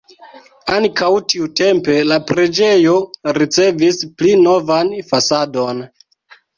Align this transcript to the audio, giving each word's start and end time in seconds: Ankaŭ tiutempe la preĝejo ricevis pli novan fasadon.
Ankaŭ 0.75 1.09
tiutempe 1.33 1.99
la 2.13 2.19
preĝejo 2.33 2.97
ricevis 3.41 4.03
pli 4.19 4.35
novan 4.45 4.95
fasadon. 5.15 5.89